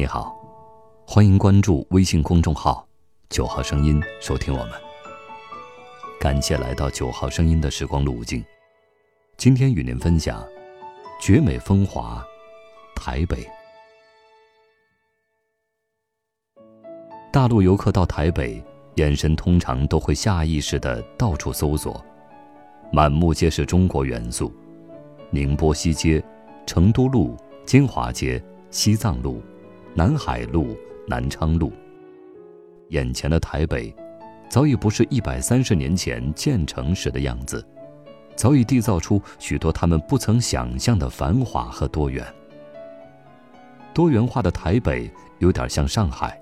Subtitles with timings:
[0.00, 0.34] 你好，
[1.06, 2.88] 欢迎关注微信公众号
[3.28, 4.72] “九号声音”，收听我们。
[6.18, 8.42] 感谢来到九号声音的时光路径。
[9.36, 10.42] 今天与您分享
[11.20, 12.24] 绝美风华
[12.96, 13.46] 台北。
[17.30, 22.02] 大陆游客到台北，眼神通常都会下意识的到处搜索，
[22.90, 24.50] 满目皆是中国元素：
[25.28, 26.24] 宁波西街、
[26.64, 27.36] 成都路、
[27.66, 29.42] 金华街、西藏路。
[29.92, 30.76] 南海路、
[31.06, 31.72] 南昌路。
[32.90, 33.94] 眼前的台北，
[34.48, 37.64] 早已不是一百三十年前建成时的样子，
[38.36, 42.24] 早已缔造出许多他们不曾想象的繁华和多元。
[43.92, 46.40] 多元化的台北有点像上海，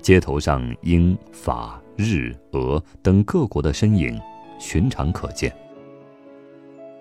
[0.00, 4.18] 街头上英、法、日、俄等各国的身影，
[4.58, 5.54] 寻常可见。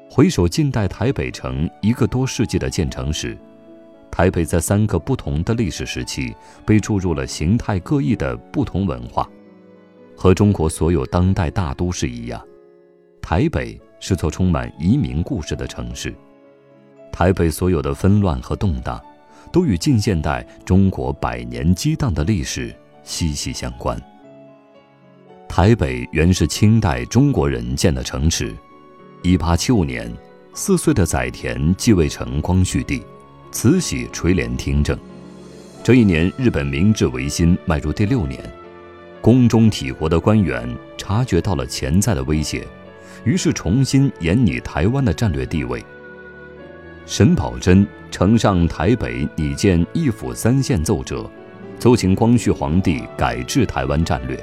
[0.10, 3.38] 回首近代台北城一个多世纪的建成史。
[4.16, 6.34] 台北在三个不同的历史时期
[6.66, 9.30] 被注入了形态各异的不同文化，
[10.16, 12.42] 和中国所有当代大都市一样，
[13.22, 16.16] 台北是座充满移民故事的城市。
[17.12, 19.04] 台北所有的纷乱和动荡，
[19.52, 24.02] 都与近现代中国百年激荡的历史息息相关。
[25.50, 28.56] 台北原是清代中国人建的城池。
[29.24, 30.10] 一八七五年，
[30.54, 33.04] 四岁的载湉继位成光绪帝。
[33.56, 35.00] 慈禧垂帘听政，
[35.82, 38.38] 这一年日本明治维新迈入第六年，
[39.22, 42.68] 宫中体国的官员察觉到了潜在的威胁，
[43.24, 45.82] 于是重新研拟台湾的战略地位。
[47.06, 51.26] 沈葆桢呈上台北拟建一府三县奏折，
[51.80, 54.38] 奏请光绪皇帝改制台湾战略，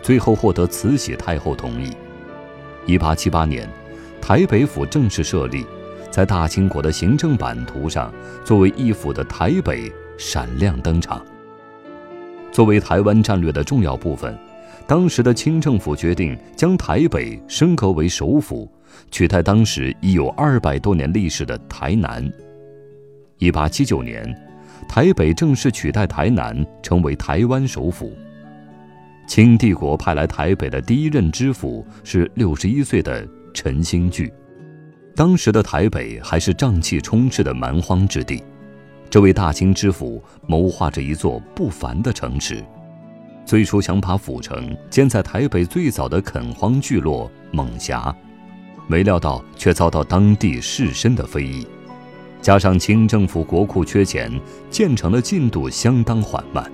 [0.00, 1.92] 最后获得慈禧太后同意。
[2.86, 3.68] 一八七八年，
[4.22, 5.66] 台北府正式设立。
[6.14, 8.14] 在大清国的行政版图上，
[8.44, 11.20] 作为一府的台北闪亮登场。
[12.52, 14.32] 作为台湾战略的重要部分，
[14.86, 18.70] 当时的清政府决定将台北升格为首府，
[19.10, 22.32] 取代当时已有二百多年历史的台南。
[23.38, 24.32] 一八七九年，
[24.88, 28.12] 台北正式取代台南，成为台湾首府。
[29.26, 34.32] 清帝国派来台北的第一任知府是六十一岁的陈兴聚。
[35.16, 38.42] 当时的台北还是瘴气充斥的蛮荒之地，
[39.08, 42.64] 这位大清知府谋划着一座不凡的城池，
[43.46, 48.12] 最初想把府城建在台北最早的垦荒聚落猛峡，
[48.88, 51.64] 没料到却遭到当地士绅的非议，
[52.42, 54.28] 加上清政府国库缺钱，
[54.68, 56.68] 建成的进度相当缓慢。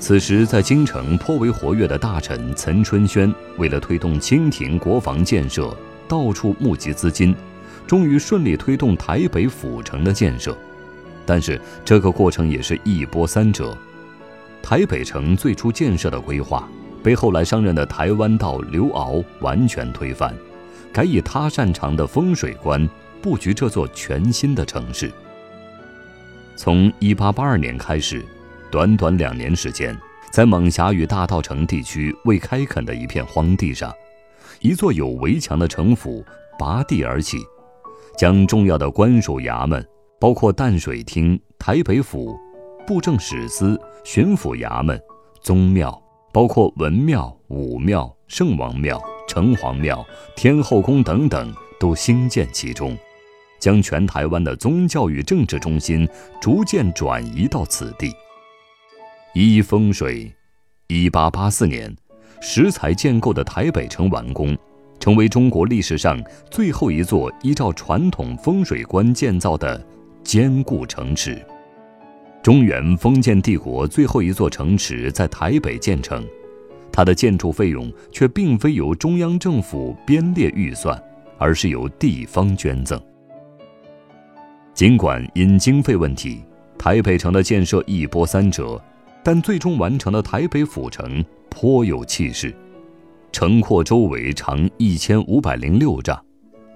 [0.00, 5.76] 此时在京城颇为活跃的大臣岑春轩，为了推动清廷国防建设。
[6.08, 7.34] 到处募集资金，
[7.86, 10.56] 终于顺利推动台北府城的建设。
[11.24, 13.76] 但是这个过程也是一波三折。
[14.62, 16.68] 台北城最初建设的规划，
[17.02, 20.34] 被后来上任的台湾道刘骜完全推翻，
[20.92, 22.88] 改以他擅长的风水观
[23.22, 25.10] 布局这座全新的城市。
[26.56, 28.24] 从1882年开始，
[28.70, 29.96] 短短两年时间，
[30.32, 33.92] 在猛峡与大稻城地区未开垦的一片荒地上。
[34.60, 36.24] 一座有围墙的城府
[36.58, 37.38] 拔地而起，
[38.16, 39.86] 将重要的官署衙门，
[40.20, 42.36] 包括淡水厅、台北府、
[42.86, 45.00] 布政使司、巡抚衙门、
[45.42, 46.02] 宗庙，
[46.32, 50.04] 包括文庙、武庙、圣王庙、城隍庙、
[50.34, 52.96] 天后宫等等，都兴建其中，
[53.58, 56.08] 将全台湾的宗教与政治中心
[56.40, 58.12] 逐渐转移到此地。
[59.34, 60.32] 依风水，
[60.86, 61.94] 一八八四年。
[62.40, 64.56] 石材建构的台北城完工，
[64.98, 69.84] 成为中国历史上最后一座依照传统风水观建造的
[70.22, 71.44] 坚固城池。
[72.42, 76.24] 中原封建帝国最后一座城池在台北建成，
[76.92, 81.00] 它的建筑费用却并非由中央政府编列预算，
[81.38, 83.00] 而是由地方捐赠。
[84.72, 86.42] 尽管因经费问题，
[86.78, 88.80] 台北城的建设一波三折，
[89.24, 91.24] 但最终完成的台北府城。
[91.58, 92.54] 颇有气势，
[93.32, 96.22] 城廓周围长一千五百零六丈，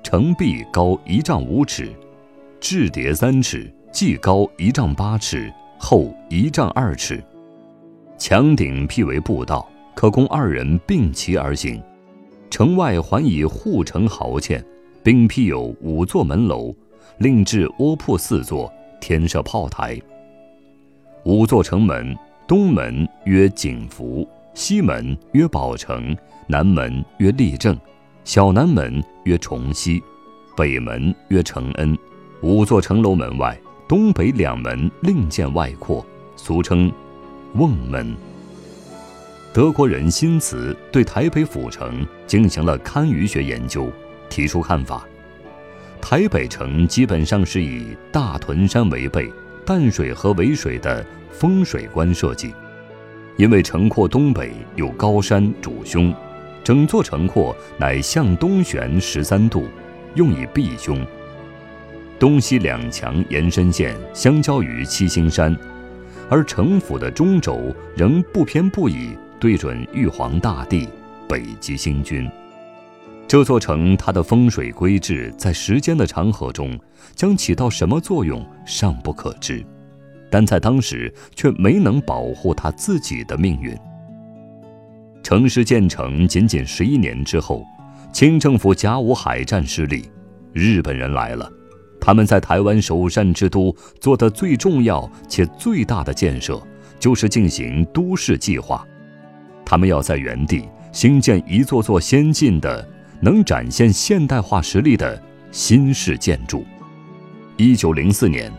[0.03, 1.93] 城壁高一丈五尺，
[2.62, 7.23] 雉叠三尺，计高一丈八尺，厚一丈二尺，
[8.17, 11.79] 墙顶辟为步道，可供二人并骑而行。
[12.49, 14.65] 城外环以护城壕堑，
[15.03, 16.75] 并辟有五座门楼，
[17.19, 20.00] 另置窝铺四座，添设炮台。
[21.26, 22.17] 五座城门，
[22.49, 24.26] 东门曰景福，
[24.61, 26.15] 西门曰宝城，
[26.47, 27.75] 南门曰立正，
[28.25, 30.03] 小南门曰崇西，
[30.55, 31.97] 北门曰承恩。
[32.43, 33.59] 五座城楼门外，
[33.89, 36.05] 东北两门另建外扩，
[36.37, 36.93] 俗称
[37.55, 38.15] 瓮门。
[39.51, 43.91] 德国人辛茨对台北府城进行了堪舆学研究，
[44.29, 45.07] 提出看法：
[46.03, 49.33] 台北城基本上是以大屯山为背。
[49.65, 52.53] 淡水河为水的风水观设计，
[53.41, 56.13] 因为城廓东北有高山主凶，
[56.63, 59.67] 整座城廓乃向东旋十三度，
[60.15, 61.03] 用以避凶。
[62.19, 65.57] 东西两墙延伸线相交于七星山，
[66.29, 70.87] 而城府的中轴仍不偏不倚对准玉皇大帝，
[71.27, 72.31] 北极星君。
[73.27, 76.79] 这座城它的风水规制在时间的长河中
[77.15, 79.65] 将起到什么作用尚不可知，
[80.31, 83.77] 但在当时却没能保护他自己的命运。
[85.23, 87.65] 城市建成仅仅十一年之后，
[88.12, 90.11] 清政府甲午海战失利，
[90.53, 91.50] 日本人来了，
[92.00, 96.61] 他们在台湾首善之都做的最重要且最大的建设
[96.99, 98.87] 就是进行都市计划，
[99.65, 102.88] 他们要在原地兴建一座座先进的。
[103.23, 105.23] 能展现现代化实力的
[105.53, 106.65] 新式建筑。
[107.59, 108.50] 一九零四年，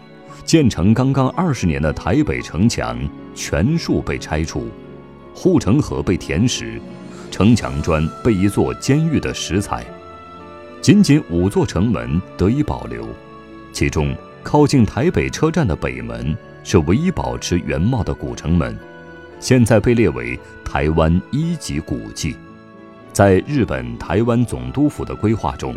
[0.46, 2.98] 建成刚刚二十年的台北城墙
[3.34, 4.68] 全数被拆除，
[5.34, 6.82] 护城河被填实，
[7.30, 9.86] 城墙砖被一座监狱的石材。
[10.82, 13.08] 仅仅五座城门得以保留，
[13.72, 18.78] 其中靠近台北车站的北门是唯一保持原貌的古城门，
[19.40, 22.36] 现在被列为台湾一级古迹。
[23.14, 25.76] 在日本台湾总督府的规划中，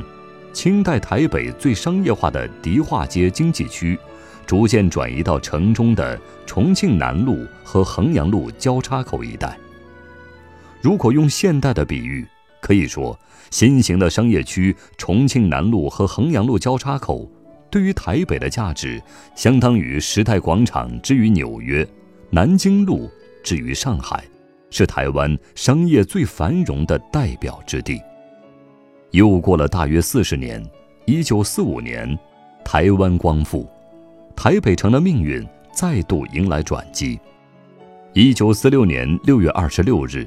[0.53, 3.99] 清代台北最商业化的迪化街经济区，
[4.47, 9.59] 逐渐转移到城中的重庆南路和衡阳路交叉口一带。
[10.81, 12.27] 如果用现代的比喻，
[12.61, 13.19] 可以说，
[13.51, 17.29] 新型的商业区重庆南路和衡阳路交叉口，
[17.71, 19.03] 对于台北的价值，
[19.35, 21.87] 相当于时代广场之于纽约，
[22.31, 23.11] 南京路
[23.43, 24.23] 之于上海。
[24.71, 28.03] 是台湾商业最繁荣的代表之地。
[29.13, 30.61] 又过了大约四十年，
[31.05, 32.19] 一九四五年，
[32.65, 33.69] 台湾光复，
[34.37, 37.19] 台北城的命运再度迎来转机。
[38.13, 40.27] 一九四六年六月二十六日，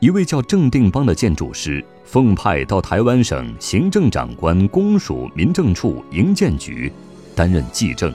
[0.00, 6.92] 一位叫郑定邦的建筑师奉派到台湾省行政长官公署民政处营建局
[7.34, 8.12] 担任记政。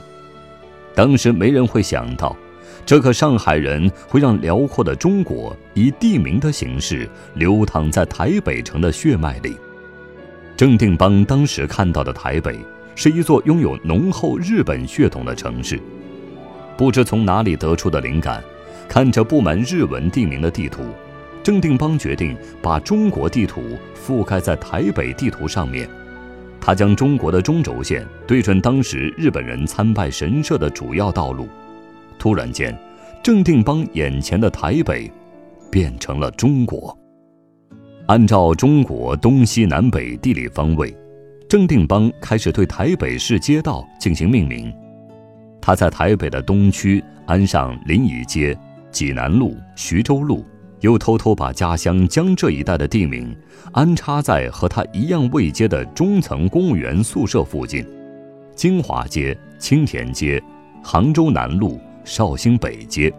[0.94, 2.36] 当时没人会想到。
[2.84, 9.56] 这个上海人会让辽阔的中国以地名的形式流淌在台北城的血脉里。
[10.56, 12.58] 郑定邦当时看到的台北
[12.94, 15.80] 是一座拥有浓厚日本血统的城市。
[16.76, 18.42] 不知从哪里得出的灵感，
[18.88, 20.82] 看着布满日文地名的地图，
[21.42, 23.62] 郑定邦决定把中国地图
[23.94, 25.88] 覆盖在台北地图上面。
[26.60, 31.48] 他将中国的中轴线对准当时日本人参拜神社的主要道路。
[32.18, 32.76] 突然间，
[33.22, 35.10] 郑定邦眼前的台北
[35.70, 36.96] 变成了中国。
[38.06, 40.96] 按照中国东西南北地理方位，
[41.52, 44.74] 郑定邦开始对台北市街道进行命名。
[45.60, 48.58] 他在台北的东区安上临沂街、
[48.90, 50.46] 济南路、徐州路，
[50.80, 53.36] 又偷偷把家乡江浙一带的地名
[53.72, 57.86] 安插在和他一样位阶的中层公务员宿舍附近：
[58.56, 60.42] 金华街、青田街、
[60.82, 61.78] 杭州南路。
[62.02, 63.12] 绍兴北街，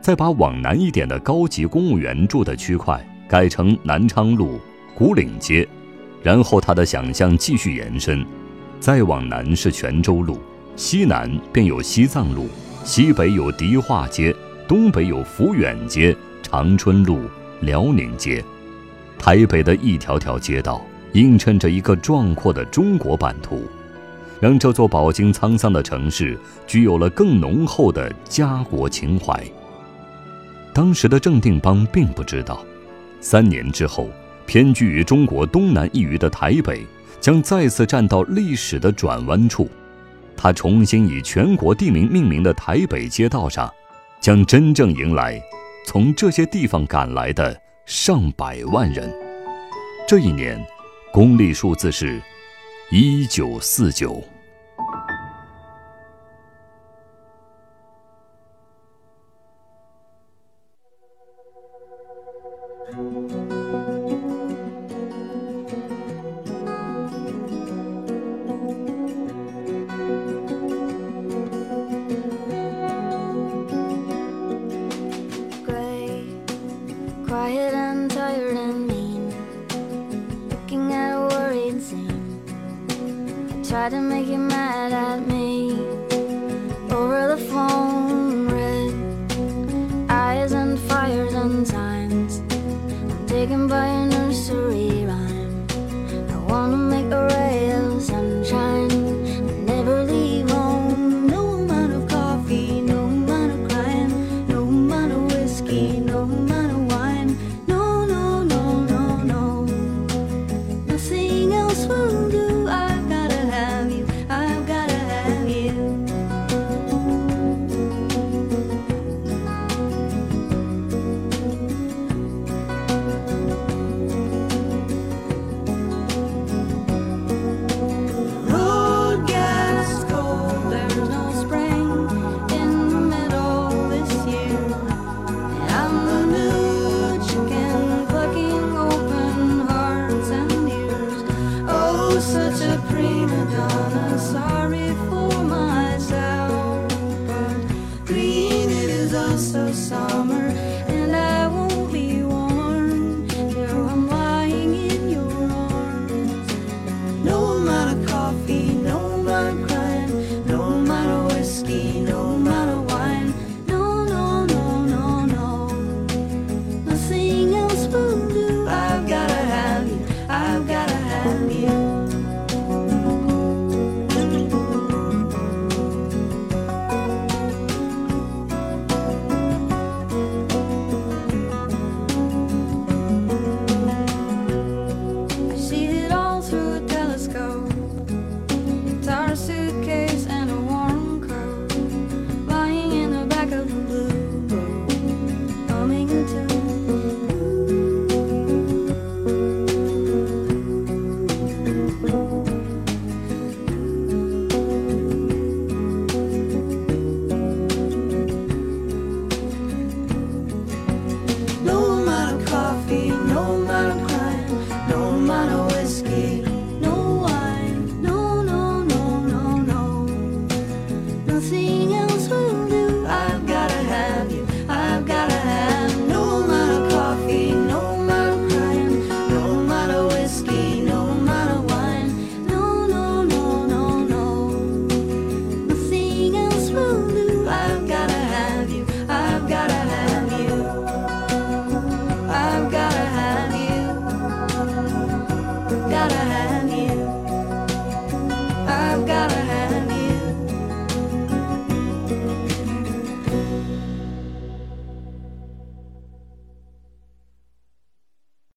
[0.00, 2.98] 再把往南一点的高级公务员住的区块
[3.28, 4.58] 改成南昌路、
[4.96, 5.68] 古岭街，
[6.22, 8.24] 然后他的想象继续延伸，
[8.78, 10.38] 再往南是泉州路，
[10.76, 12.48] 西南便有西藏路，
[12.84, 14.34] 西北有迪化街，
[14.68, 17.22] 东北有抚远街、长春路、
[17.60, 18.44] 辽宁街，
[19.18, 23.62] 台北的一条条街道映衬着一个壮阔的中国版图。
[24.40, 29.38] 让这座饱经沧桑的城市具有了更浓厚的家国情怀。
[30.72, 32.64] 当时的郑定邦并不知道，
[33.20, 34.08] 三年之后，
[34.50, 36.84] 偏居于中国东南一隅的台北
[37.20, 39.70] 将再次站到历史的转弯处。
[40.36, 43.72] 它重新以全国地名命名的台北街道上，
[44.20, 45.40] 将真正迎来
[45.86, 49.08] 从这些地方赶来的上百万人。
[50.08, 50.60] 这一年，
[51.12, 52.20] 公历数字是。
[52.90, 54.20] 一九四九。
[83.70, 85.70] tried to make you mad at me
[86.90, 88.48] over the phone.
[88.48, 92.40] Red eyes and fires and signs.
[92.50, 94.99] I'm taken by a nursery.